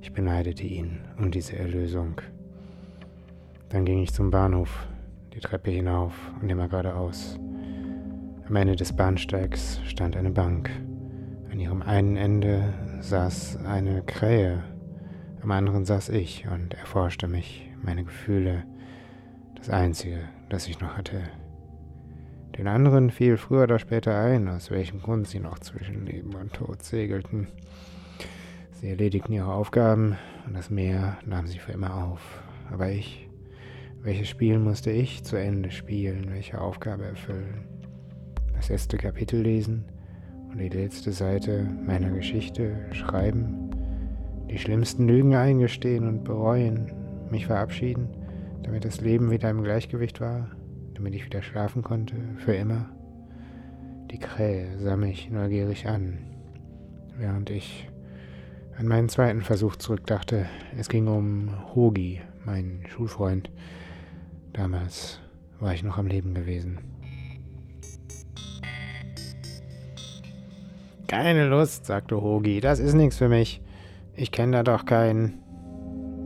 Ich 0.00 0.12
beneidete 0.12 0.64
ihn 0.64 1.00
um 1.18 1.30
diese 1.30 1.56
Erlösung. 1.56 2.20
Dann 3.68 3.84
ging 3.84 4.02
ich 4.02 4.12
zum 4.12 4.30
Bahnhof, 4.30 4.86
die 5.34 5.40
Treppe 5.40 5.70
hinauf 5.70 6.12
und 6.40 6.50
immer 6.50 6.68
geradeaus. 6.68 7.38
Am 8.46 8.56
Ende 8.56 8.76
des 8.76 8.94
Bahnsteigs 8.94 9.80
stand 9.86 10.16
eine 10.16 10.30
Bank. 10.30 10.70
An 11.50 11.58
ihrem 11.58 11.82
einen 11.82 12.16
Ende 12.16 12.74
saß 13.00 13.58
eine 13.64 14.02
Krähe, 14.02 14.62
am 15.44 15.50
anderen 15.50 15.84
saß 15.84 16.08
ich 16.08 16.46
und 16.50 16.72
erforschte 16.72 17.28
mich 17.28 17.70
meine 17.82 18.02
Gefühle, 18.02 18.64
das 19.56 19.68
Einzige, 19.68 20.20
das 20.48 20.66
ich 20.68 20.80
noch 20.80 20.96
hatte. 20.96 21.20
Den 22.56 22.66
anderen 22.66 23.10
fiel 23.10 23.36
früher 23.36 23.64
oder 23.64 23.78
später 23.78 24.18
ein, 24.18 24.48
aus 24.48 24.70
welchem 24.70 25.02
Grund 25.02 25.28
sie 25.28 25.40
noch 25.40 25.58
zwischen 25.58 26.06
Leben 26.06 26.34
und 26.34 26.54
Tod 26.54 26.82
segelten. 26.82 27.48
Sie 28.72 28.88
erledigten 28.88 29.34
ihre 29.34 29.52
Aufgaben 29.52 30.16
und 30.46 30.54
das 30.54 30.70
Meer 30.70 31.18
nahm 31.26 31.46
sie 31.46 31.58
für 31.58 31.72
immer 31.72 31.94
auf. 31.94 32.22
Aber 32.72 32.90
ich, 32.90 33.28
welches 34.02 34.28
Spiel 34.30 34.58
musste 34.58 34.92
ich 34.92 35.24
zu 35.24 35.36
Ende 35.36 35.70
spielen, 35.70 36.30
welche 36.30 36.58
Aufgabe 36.58 37.04
erfüllen? 37.04 37.68
Das 38.54 38.70
erste 38.70 38.96
Kapitel 38.96 39.42
lesen 39.42 39.84
und 40.50 40.56
die 40.56 40.70
letzte 40.70 41.12
Seite 41.12 41.68
meiner 41.84 42.08
Geschichte 42.08 42.86
schreiben, 42.92 43.63
die 44.54 44.60
schlimmsten 44.60 45.08
Lügen 45.08 45.34
eingestehen 45.34 46.06
und 46.06 46.22
bereuen, 46.22 46.92
mich 47.28 47.46
verabschieden, 47.46 48.08
damit 48.62 48.84
das 48.84 49.00
Leben 49.00 49.32
wieder 49.32 49.50
im 49.50 49.64
Gleichgewicht 49.64 50.20
war, 50.20 50.48
damit 50.94 51.12
ich 51.16 51.24
wieder 51.24 51.42
schlafen 51.42 51.82
konnte, 51.82 52.14
für 52.36 52.54
immer. 52.54 52.88
Die 54.12 54.20
Krähe 54.20 54.78
sah 54.78 54.96
mich 54.96 55.28
neugierig 55.28 55.88
an, 55.88 56.18
während 57.18 57.50
ich 57.50 57.90
an 58.78 58.86
meinen 58.86 59.08
zweiten 59.08 59.42
Versuch 59.42 59.74
zurückdachte. 59.74 60.46
Es 60.78 60.88
ging 60.88 61.08
um 61.08 61.74
Hogi, 61.74 62.20
meinen 62.44 62.86
Schulfreund. 62.86 63.50
Damals 64.52 65.18
war 65.58 65.74
ich 65.74 65.82
noch 65.82 65.98
am 65.98 66.06
Leben 66.06 66.32
gewesen. 66.32 66.78
Keine 71.08 71.48
Lust, 71.48 71.86
sagte 71.86 72.22
Hogi, 72.22 72.60
das 72.60 72.78
ist 72.78 72.94
nichts 72.94 73.16
für 73.16 73.28
mich. 73.28 73.60
Ich 74.16 74.30
kenne 74.30 74.58
da 74.58 74.62
doch 74.62 74.84
keinen. 74.84 75.40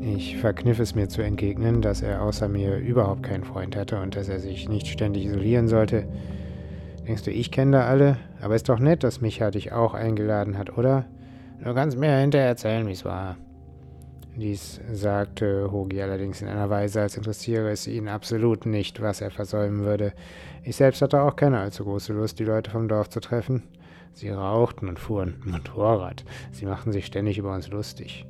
Ich 0.00 0.37
verkniff 0.37 0.78
es 0.78 0.95
mir 0.95 1.09
zu 1.09 1.23
entgegnen, 1.23 1.80
dass 1.80 2.02
er 2.02 2.23
außer 2.23 2.49
mir 2.49 2.76
überhaupt 2.76 3.23
keinen 3.23 3.45
Freund 3.45 3.76
hatte 3.76 4.00
und 4.00 4.14
dass 4.14 4.28
er 4.28 4.40
sich 4.40 4.68
nicht 4.68 4.87
ständig 4.87 5.25
isolieren 5.25 5.68
sollte. 5.68 6.07
Denkst 7.07 7.23
du, 7.23 7.30
ich 7.30 7.50
kenne 7.50 7.78
da 7.78 7.87
alle? 7.87 8.18
Aber 8.42 8.54
ist 8.54 8.68
doch 8.68 8.78
nett, 8.78 9.02
dass 9.02 9.23
Micha 9.23 9.50
dich 9.50 9.73
auch 9.73 9.95
eingeladen 9.95 10.59
hat, 10.59 10.76
oder? 10.76 11.07
Du 11.64 11.75
kannst 11.75 11.99
mir 11.99 12.14
hinterher 12.18 12.49
erzählen, 12.49 12.87
wie 12.87 12.92
es 12.92 13.04
war. 13.04 13.37
Dies 14.37 14.80
sagte 14.92 15.73
Hogi 15.73 16.00
allerdings 16.00 16.42
in 16.42 16.49
einer 16.49 16.71
Weise, 16.71 17.00
als 17.00 17.16
interessiere 17.16 17.71
es 17.71 17.88
ihn 17.88 18.07
absolut 18.07 18.66
nicht, 18.66 19.00
was 19.00 19.21
er 19.21 19.33
versäumen 19.33 19.80
würde. 19.80 20.12
Ich 20.62 20.76
selbst 20.76 21.02
hatte 21.02 21.23
auch 21.23 21.35
keine 21.35 21.59
allzu 21.59 21.85
große 21.85 22.12
Lust, 22.12 22.38
die 22.38 22.45
Leute 22.45 22.71
vom 22.71 22.87
Dorf 22.87 23.09
zu 23.09 23.18
treffen. 23.18 23.64
Sie 24.19 24.31
rauchten 24.31 24.89
und 24.89 24.99
fuhren 24.99 25.37
Motorrad. 25.45 26.25
Sie 26.51 26.67
machten 26.67 26.91
sich 26.91 27.07
ständig 27.07 27.39
über 27.39 27.55
uns 27.55 27.69
lustig. 27.69 28.27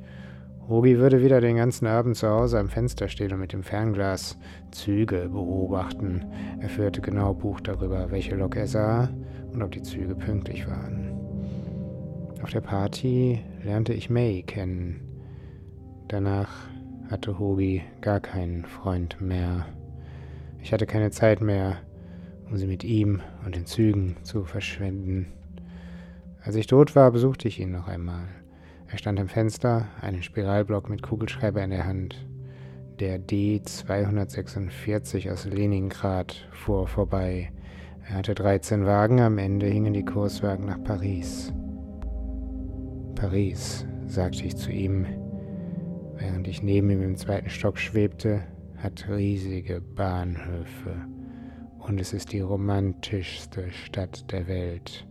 Hogi 0.67 0.99
würde 0.99 1.23
wieder 1.23 1.41
den 1.41 1.55
ganzen 1.55 1.87
Abend 1.87 2.15
zu 2.15 2.29
Hause 2.29 2.59
am 2.59 2.69
Fenster 2.69 3.07
stehen 3.07 3.33
und 3.33 3.39
mit 3.39 3.53
dem 3.53 3.63
Fernglas 3.63 4.37
Züge 4.69 5.29
beobachten. 5.29 6.27
Er 6.59 6.69
führte 6.69 7.01
genau 7.01 7.33
Buch 7.33 7.59
darüber, 7.59 8.11
welche 8.11 8.35
Lok 8.35 8.55
er 8.55 8.67
sah 8.67 9.09
und 9.51 9.63
ob 9.63 9.71
die 9.71 9.81
Züge 9.81 10.13
pünktlich 10.13 10.67
waren. 10.67 11.11
Auf 12.43 12.51
der 12.51 12.61
Party 12.61 13.41
lernte 13.63 13.93
ich 13.93 14.11
May 14.11 14.43
kennen. 14.43 15.01
Danach 16.07 16.51
hatte 17.09 17.39
Hogi 17.39 17.81
gar 18.01 18.19
keinen 18.19 18.63
Freund 18.63 19.19
mehr. 19.19 19.65
Ich 20.61 20.71
hatte 20.71 20.85
keine 20.85 21.09
Zeit 21.09 21.41
mehr, 21.41 21.77
um 22.47 22.57
sie 22.57 22.67
mit 22.67 22.83
ihm 22.83 23.21
und 23.43 23.55
den 23.55 23.65
Zügen 23.65 24.17
zu 24.21 24.43
verschwenden. 24.43 25.33
Als 26.49 26.55
ich 26.55 26.65
tot 26.65 26.95
war, 26.95 27.11
besuchte 27.11 27.47
ich 27.47 27.59
ihn 27.59 27.73
noch 27.73 27.87
einmal. 27.87 28.27
Er 28.87 28.97
stand 28.97 29.19
am 29.19 29.27
Fenster, 29.27 29.85
einen 30.01 30.23
Spiralblock 30.23 30.89
mit 30.89 31.03
Kugelschreiber 31.03 31.63
in 31.63 31.69
der 31.69 31.85
Hand. 31.85 32.27
Der 32.99 33.19
D-246 33.19 35.31
aus 35.31 35.45
Leningrad 35.45 36.49
fuhr 36.51 36.87
vorbei. 36.87 37.51
Er 38.09 38.15
hatte 38.15 38.33
13 38.33 38.87
Wagen, 38.87 39.21
am 39.21 39.37
Ende 39.37 39.67
hingen 39.67 39.93
die 39.93 40.03
Kurswagen 40.03 40.65
nach 40.65 40.83
Paris. 40.83 41.53
Paris, 43.13 43.85
sagte 44.07 44.43
ich 44.43 44.57
zu 44.57 44.71
ihm, 44.71 45.05
während 46.15 46.47
ich 46.47 46.63
neben 46.63 46.89
ihm 46.89 47.03
im 47.03 47.15
zweiten 47.15 47.51
Stock 47.51 47.77
schwebte, 47.77 48.41
hat 48.77 49.07
riesige 49.07 49.81
Bahnhöfe 49.81 50.95
und 51.77 52.01
es 52.01 52.11
ist 52.11 52.33
die 52.33 52.41
romantischste 52.41 53.71
Stadt 53.71 54.31
der 54.31 54.47
Welt. 54.47 55.05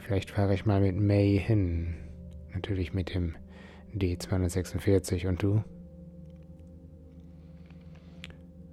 Vielleicht 0.00 0.30
fahre 0.30 0.54
ich 0.54 0.66
mal 0.66 0.80
mit 0.80 0.96
May 0.96 1.38
hin. 1.38 1.94
Natürlich 2.52 2.92
mit 2.92 3.14
dem 3.14 3.36
D246 3.94 5.28
und 5.28 5.42
du? 5.42 5.62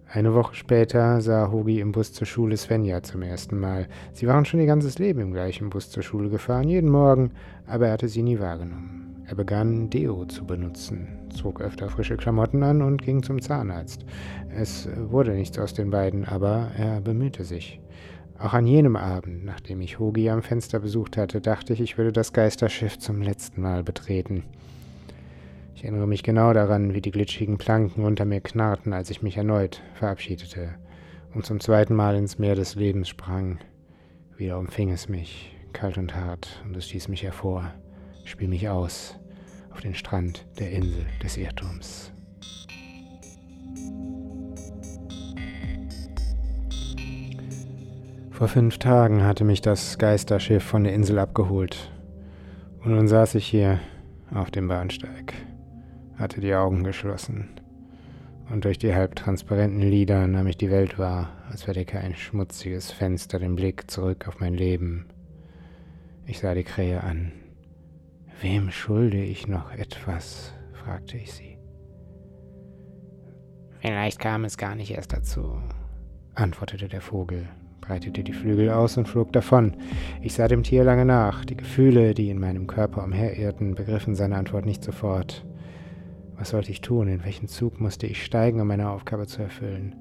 Eine 0.09 0.33
Woche 0.33 0.55
später 0.55 1.19
sah 1.21 1.51
Hogi 1.51 1.79
im 1.79 1.91
Bus 1.91 2.13
zur 2.13 2.25
Schule 2.25 2.55
Svenja 2.55 3.03
zum 3.03 3.21
ersten 3.21 3.59
Mal. 3.59 3.87
Sie 4.13 4.25
waren 4.25 4.45
schon 4.45 4.61
ihr 4.61 4.65
ganzes 4.65 4.99
Leben 4.99 5.19
im 5.19 5.33
gleichen 5.33 5.69
Bus 5.69 5.89
zur 5.89 6.01
Schule 6.01 6.29
gefahren, 6.29 6.69
jeden 6.69 6.89
Morgen, 6.89 7.31
aber 7.67 7.87
er 7.87 7.93
hatte 7.93 8.07
sie 8.07 8.23
nie 8.23 8.39
wahrgenommen. 8.39 9.25
Er 9.27 9.35
begann 9.35 9.89
Deo 9.89 10.25
zu 10.25 10.45
benutzen, 10.45 11.27
zog 11.35 11.59
öfter 11.59 11.89
frische 11.89 12.15
Klamotten 12.15 12.63
an 12.63 12.81
und 12.81 13.01
ging 13.01 13.21
zum 13.21 13.41
Zahnarzt. 13.41 14.05
Es 14.49 14.87
wurde 14.95 15.33
nichts 15.33 15.59
aus 15.59 15.73
den 15.73 15.89
beiden, 15.89 16.23
aber 16.23 16.71
er 16.77 17.01
bemühte 17.01 17.43
sich. 17.43 17.81
Auch 18.39 18.53
an 18.53 18.67
jenem 18.67 18.95
Abend, 18.95 19.43
nachdem 19.45 19.81
ich 19.81 19.97
Hogi 19.97 20.29
am 20.29 20.43
Fenster 20.43 20.79
besucht 20.79 21.17
hatte, 21.17 21.41
dachte 21.41 21.73
ich, 21.73 21.81
ich 21.81 21.97
würde 21.97 22.11
das 22.11 22.33
Geisterschiff 22.33 22.99
zum 22.99 23.21
letzten 23.21 23.61
Mal 23.61 23.83
betreten. 23.83 24.43
Ich 25.73 25.83
erinnere 25.83 26.07
mich 26.07 26.21
genau 26.21 26.53
daran, 26.53 26.93
wie 26.93 27.01
die 27.01 27.11
glitschigen 27.11 27.57
Planken 27.57 28.03
unter 28.03 28.25
mir 28.25 28.41
knarrten, 28.41 28.93
als 28.93 29.09
ich 29.09 29.23
mich 29.23 29.37
erneut 29.37 29.81
verabschiedete 29.95 30.75
und 31.33 31.45
zum 31.45 31.59
zweiten 31.59 31.95
Mal 31.95 32.15
ins 32.15 32.37
Meer 32.37 32.55
des 32.55 32.75
Lebens 32.75 33.09
sprang. 33.09 33.59
Wieder 34.37 34.59
umfing 34.59 34.91
es 34.91 35.09
mich, 35.09 35.55
kalt 35.73 35.97
und 35.97 36.15
hart, 36.15 36.63
und 36.63 36.77
es 36.77 36.85
stieß 36.85 37.07
mich 37.07 37.23
hervor, 37.23 37.73
spie 38.23 38.47
mich 38.47 38.69
aus, 38.69 39.19
auf 39.71 39.81
den 39.81 39.95
Strand 39.95 40.45
der 40.59 40.71
Insel 40.71 41.05
des 41.23 41.37
Irrtums. 41.37 42.11
Vor 48.37 48.47
fünf 48.47 48.77
Tagen 48.77 49.23
hatte 49.23 49.43
mich 49.43 49.61
das 49.61 49.97
Geisterschiff 49.97 50.63
von 50.63 50.83
der 50.83 50.93
Insel 50.93 51.17
abgeholt. 51.17 51.91
Und 52.83 52.91
nun 52.91 53.07
saß 53.07 53.33
ich 53.33 53.47
hier 53.47 53.79
auf 54.31 54.51
dem 54.51 54.67
Bahnsteig, 54.67 55.33
hatte 56.19 56.39
die 56.39 56.53
Augen 56.53 56.83
geschlossen. 56.83 57.59
Und 58.51 58.63
durch 58.63 58.77
die 58.77 58.93
halbtransparenten 58.93 59.81
Lider 59.81 60.27
nahm 60.27 60.45
ich 60.45 60.55
die 60.55 60.69
Welt 60.69 60.99
wahr, 60.99 61.31
als 61.49 61.63
verdecke 61.63 61.99
ein 61.99 62.13
schmutziges 62.13 62.91
Fenster 62.91 63.39
den 63.39 63.55
Blick 63.55 63.89
zurück 63.89 64.27
auf 64.27 64.39
mein 64.39 64.53
Leben. 64.53 65.07
Ich 66.27 66.37
sah 66.37 66.53
die 66.53 66.63
Krähe 66.63 67.03
an. 67.03 67.31
Wem 68.39 68.69
schulde 68.69 69.17
ich 69.17 69.47
noch 69.47 69.71
etwas? 69.71 70.53
fragte 70.73 71.17
ich 71.17 71.33
sie. 71.33 71.57
Vielleicht 73.79 74.19
kam 74.19 74.45
es 74.45 74.57
gar 74.57 74.75
nicht 74.75 74.91
erst 74.91 75.13
dazu, 75.13 75.59
antwortete 76.35 76.87
der 76.87 77.01
Vogel 77.01 77.47
breitete 77.81 78.23
die 78.23 78.33
Flügel 78.33 78.69
aus 78.69 78.97
und 78.97 79.07
flog 79.07 79.31
davon. 79.33 79.75
Ich 80.21 80.33
sah 80.33 80.47
dem 80.47 80.63
Tier 80.63 80.83
lange 80.83 81.05
nach. 81.05 81.45
Die 81.45 81.57
Gefühle, 81.57 82.13
die 82.13 82.29
in 82.29 82.39
meinem 82.39 82.67
Körper 82.67 83.03
umherirrten, 83.03 83.75
begriffen 83.75 84.15
seine 84.15 84.35
Antwort 84.35 84.65
nicht 84.65 84.83
sofort. 84.83 85.45
Was 86.37 86.49
sollte 86.49 86.71
ich 86.71 86.81
tun? 86.81 87.07
In 87.07 87.23
welchen 87.23 87.47
Zug 87.47 87.79
musste 87.79 88.05
ich 88.05 88.23
steigen, 88.23 88.61
um 88.61 88.67
meine 88.67 88.89
Aufgabe 88.89 89.25
zu 89.27 89.41
erfüllen? 89.41 89.95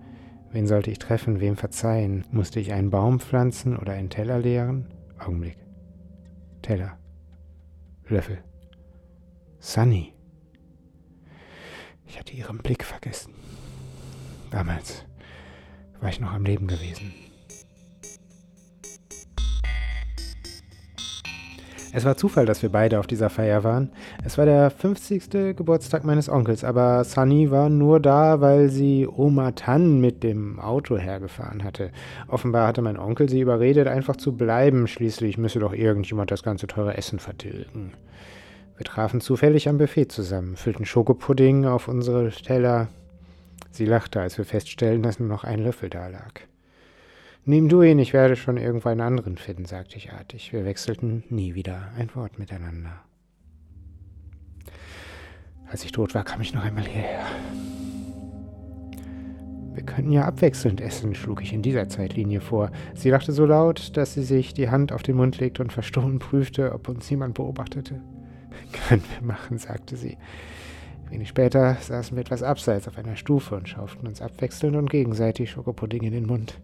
Wen 0.53 0.67
sollte 0.67 0.91
ich 0.91 0.99
treffen? 0.99 1.41
Wem 1.41 1.57
verzeihen? 1.57 2.25
Musste 2.31 2.61
ich 2.61 2.73
einen 2.73 2.91
Baum 2.91 3.21
pflanzen 3.21 3.77
oder 3.77 3.93
einen 3.93 4.11
Teller 4.11 4.39
leeren? 4.39 4.87
Augenblick. 5.19 5.57
Teller. 6.62 6.99
Löffel. 8.09 8.39
Sunny. 9.59 10.12
Ich 12.07 12.19
hatte 12.19 12.35
ihren 12.35 12.59
Blick 12.59 12.85
vergessen. 12.85 13.35
Damals 14.51 15.05
war 16.01 16.09
ich 16.09 16.21
noch 16.21 16.33
am 16.33 16.45
Leben 16.45 16.67
gewesen. 16.67 17.12
Es 21.92 22.05
war 22.05 22.16
Zufall, 22.16 22.46
dass 22.46 22.62
wir 22.62 22.70
beide 22.70 22.99
auf 22.99 23.07
dieser 23.07 23.31
Feier 23.31 23.64
waren. 23.64 23.90
Es 24.25 24.37
war 24.38 24.44
der 24.44 24.70
50. 24.70 25.57
Geburtstag 25.57 26.05
meines 26.05 26.29
Onkels, 26.29 26.64
aber 26.64 27.05
Sunny 27.05 27.51
war 27.51 27.68
nur 27.68 28.01
da, 28.01 28.40
weil 28.40 28.68
sie 28.68 29.07
Oma 29.07 29.53
Tan 29.53 30.01
mit 30.01 30.22
dem 30.22 30.59
Auto 30.59 30.99
hergefahren 30.99 31.64
hatte. 31.64 31.90
Offenbar 32.29 32.66
hatte 32.66 32.83
mein 32.83 32.99
Onkel 32.99 33.29
sie 33.29 33.40
überredet, 33.40 33.88
einfach 33.88 34.16
zu 34.16 34.37
bleiben. 34.37 34.87
Schließlich 34.87 35.38
müsse 35.38 35.59
doch 35.59 35.72
irgendjemand 35.72 36.31
das 36.31 36.42
ganze 36.42 36.66
teure 36.66 36.96
Essen 36.96 37.18
vertilgen. 37.18 37.92
Wir 38.77 38.85
trafen 38.85 39.20
zufällig 39.20 39.68
am 39.68 39.79
Buffet 39.79 40.07
zusammen, 40.07 40.57
füllten 40.57 40.85
Schokopudding 40.85 41.64
auf 41.64 41.88
unsere 41.88 42.31
Teller. 42.31 42.88
Sie 43.70 43.87
lachte, 43.87 44.20
als 44.20 44.37
wir 44.37 44.44
feststellten, 44.44 45.03
dass 45.03 45.18
nur 45.18 45.29
noch 45.29 45.44
ein 45.44 45.61
Löffel 45.61 45.88
da 45.88 46.09
lag. 46.09 46.40
Nimm 47.48 47.68
du 47.68 47.80
ihn, 47.82 48.00
ich 48.00 48.12
werde 48.12 48.35
schon 48.35 48.56
irgendwo 48.56 48.88
einen 48.88 49.00
anderen 49.00 49.37
finden, 49.37 49.66
sagte 49.66 49.96
ich 49.98 50.12
artig. 50.12 50.52
Wir 50.52 50.64
wechselten 50.64 51.22
nie 51.28 51.54
wieder 51.54 51.92
ein 51.96 52.12
Wort 52.16 52.40
miteinander. 52.40 53.04
Als 55.70 55.85
ich 55.85 55.92
tot 55.92 56.12
war, 56.16 56.24
kam 56.24 56.40
ich 56.40 56.52
noch 56.52 56.64
einmal 56.64 56.82
hierher. 56.82 57.24
Wir 59.74 59.85
könnten 59.85 60.11
ja 60.11 60.24
abwechselnd 60.24 60.80
essen, 60.80 61.14
schlug 61.14 61.40
ich 61.40 61.52
in 61.52 61.62
dieser 61.62 61.88
Zeitlinie 61.88 62.40
vor. 62.40 62.72
Sie 62.96 63.11
lachte 63.11 63.30
so 63.30 63.46
laut, 63.46 63.96
dass 63.96 64.14
sie 64.14 64.24
sich 64.24 64.52
die 64.52 64.68
Hand 64.68 64.90
auf 64.90 65.04
den 65.04 65.14
Mund 65.14 65.38
legte 65.38 65.62
und 65.62 65.72
verstohlen 65.72 66.18
prüfte, 66.18 66.72
ob 66.72 66.88
uns 66.88 67.09
niemand 67.12 67.35
beobachtete. 67.35 68.00
Können 68.88 69.04
wir 69.20 69.24
machen, 69.24 69.59
sagte 69.59 69.96
sie. 69.96 70.18
Wenig 71.11 71.28
später 71.28 71.76
saßen 71.80 72.16
wir 72.16 72.22
etwas 72.22 72.42
abseits 72.42 72.88
auf 72.88 72.98
einer 72.98 73.14
Stufe 73.14 73.54
und 73.54 73.68
schauften 73.68 74.09
uns 74.09 74.20
abwechselnd 74.20 74.74
und 74.74 74.90
gegenseitig 74.90 75.52
Schokopudding 75.52 76.02
in 76.02 76.12
den 76.12 76.26
Mund. 76.26 76.59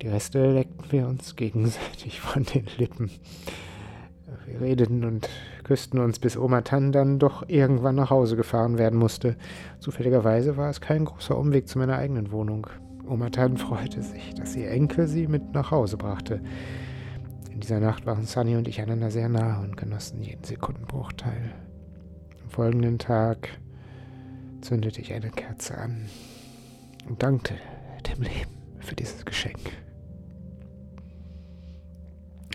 Die 0.00 0.08
Reste 0.08 0.52
leckten 0.52 0.92
wir 0.92 1.08
uns 1.08 1.34
gegenseitig 1.34 2.20
von 2.22 2.44
den 2.44 2.66
Lippen. 2.76 3.10
Wir 4.46 4.60
redeten 4.60 5.04
und 5.04 5.28
küssten 5.64 5.98
uns, 5.98 6.18
bis 6.18 6.36
Oma 6.36 6.62
Tan 6.62 6.92
dann 6.92 7.18
doch 7.18 7.48
irgendwann 7.48 7.96
nach 7.96 8.10
Hause 8.10 8.36
gefahren 8.36 8.78
werden 8.78 8.98
musste. 8.98 9.36
Zufälligerweise 9.80 10.56
war 10.56 10.70
es 10.70 10.80
kein 10.80 11.04
großer 11.04 11.36
Umweg 11.36 11.68
zu 11.68 11.78
meiner 11.78 11.98
eigenen 11.98 12.30
Wohnung. 12.30 12.68
Oma 13.08 13.30
Tan 13.30 13.56
freute 13.56 14.02
sich, 14.02 14.34
dass 14.34 14.54
ihr 14.54 14.70
Enkel 14.70 15.08
sie 15.08 15.26
mit 15.26 15.52
nach 15.52 15.70
Hause 15.70 15.96
brachte. 15.96 16.40
In 17.50 17.60
dieser 17.60 17.80
Nacht 17.80 18.06
waren 18.06 18.24
Sunny 18.24 18.56
und 18.56 18.68
ich 18.68 18.80
einander 18.80 19.10
sehr 19.10 19.28
nah 19.28 19.60
und 19.60 19.76
genossen 19.76 20.22
jeden 20.22 20.44
Sekundenbruchteil. 20.44 21.52
Am 22.44 22.50
folgenden 22.50 22.98
Tag 22.98 23.48
zündete 24.60 25.00
ich 25.00 25.12
eine 25.12 25.30
Kerze 25.30 25.76
an 25.76 26.06
und 27.08 27.22
dankte 27.22 27.54
dem 28.06 28.22
Leben 28.22 28.58
für 28.78 28.94
dieses 28.94 29.24
Geschenk. 29.24 29.58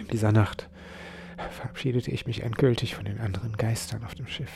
In 0.03 0.09
dieser 0.09 0.33
Nacht 0.33 0.69
verabschiedete 1.49 2.11
ich 2.11 2.27
mich 2.27 2.43
endgültig 2.43 2.93
von 2.93 3.05
den 3.05 3.21
anderen 3.21 3.55
Geistern 3.55 4.03
auf 4.03 4.15
dem 4.15 4.27
Schiff. 4.27 4.51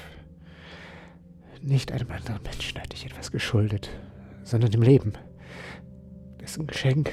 Nicht 1.61 1.93
einem 1.93 2.11
anderen 2.11 2.43
Menschen 2.43 2.79
hatte 2.81 2.95
ich 2.95 3.05
etwas 3.05 3.31
geschuldet, 3.31 3.89
sondern 4.43 4.71
dem 4.71 4.81
Leben, 4.81 5.13
dessen 6.41 6.67
Geschenk 6.67 7.11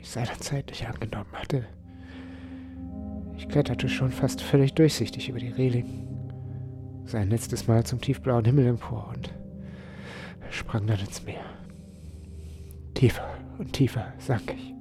ich 0.00 0.08
seinerzeit 0.08 0.68
nicht 0.68 0.86
angenommen 0.88 1.32
hatte. 1.34 1.66
Ich 3.36 3.46
kletterte 3.46 3.90
schon 3.90 4.10
fast 4.10 4.40
völlig 4.40 4.72
durchsichtig 4.72 5.28
über 5.28 5.38
die 5.38 5.50
Reling, 5.50 6.08
sah 7.04 7.18
ein 7.18 7.30
letztes 7.30 7.68
Mal 7.68 7.84
zum 7.84 8.00
tiefblauen 8.00 8.46
Himmel 8.46 8.66
empor 8.68 9.12
und 9.14 9.34
sprang 10.48 10.86
dann 10.86 11.00
ins 11.00 11.22
Meer. 11.24 11.44
Tiefer 12.94 13.28
und 13.58 13.74
tiefer 13.74 14.14
sank 14.16 14.54
ich, 14.54 14.72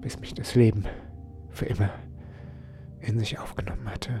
bis 0.00 0.18
mich 0.18 0.34
das 0.34 0.56
Leben 0.56 0.84
für 1.50 1.66
immer 1.66 1.90
in 3.00 3.18
sich 3.18 3.38
aufgenommen 3.38 3.88
hatte. 3.88 4.20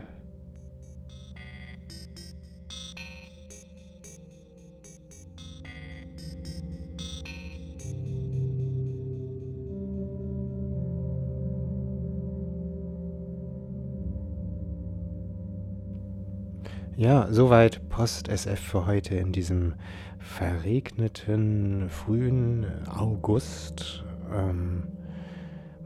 Ja, 17.00 17.28
soweit 17.30 17.88
Post-SF 17.88 18.60
für 18.60 18.84
heute 18.84 19.14
in 19.14 19.32
diesem 19.32 19.72
verregneten 20.18 21.88
frühen 21.88 22.66
August. 22.88 24.04
Ähm, 24.30 24.82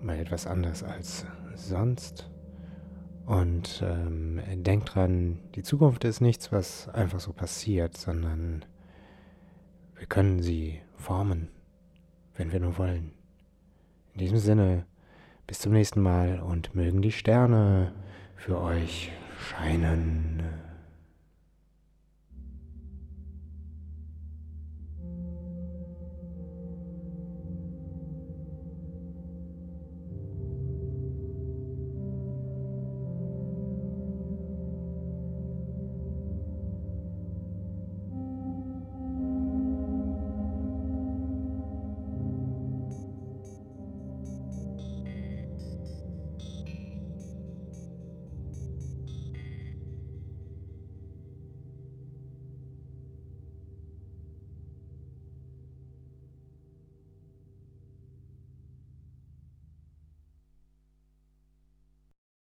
mal 0.04 0.18
etwas 0.18 0.46
anders 0.46 0.82
als 0.82 1.26
sonst. 1.54 2.30
Und 3.26 3.82
ähm, 3.84 4.40
denkt 4.62 4.94
dran, 4.94 5.40
die 5.54 5.62
Zukunft 5.62 6.04
ist 6.04 6.20
nichts, 6.20 6.52
was 6.52 6.88
einfach 6.90 7.20
so 7.20 7.32
passiert, 7.32 7.96
sondern 7.96 8.64
wir 9.96 10.06
können 10.06 10.42
sie 10.42 10.80
formen, 10.96 11.48
wenn 12.36 12.52
wir 12.52 12.60
nur 12.60 12.76
wollen. 12.76 13.12
In 14.12 14.18
diesem 14.18 14.38
Sinne, 14.38 14.84
bis 15.46 15.60
zum 15.60 15.72
nächsten 15.72 16.02
Mal 16.02 16.40
und 16.40 16.74
mögen 16.74 17.00
die 17.00 17.12
Sterne 17.12 17.92
für 18.36 18.60
euch 18.60 19.10
scheinen. 19.38 20.42